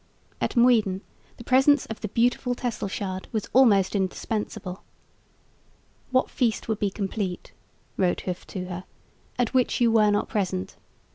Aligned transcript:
At 0.41 0.55
Muiden 0.55 1.01
the 1.37 1.43
presence 1.43 1.85
of 1.85 2.01
the 2.01 2.07
"beautiful" 2.07 2.55
Tesselschade 2.55 3.27
was 3.31 3.47
almost 3.53 3.95
indispensable. 3.95 4.81
"What 6.09 6.27
feast 6.31 6.67
would 6.67 6.79
be 6.79 6.89
complete," 6.89 7.51
wrote 7.97 8.21
Hooft 8.25 8.47
to 8.47 8.65
her, 8.65 8.85
"at 9.37 9.53
which 9.53 9.79
you 9.79 9.91
were 9.91 10.09
not 10.09 10.27
present? 10.27 10.75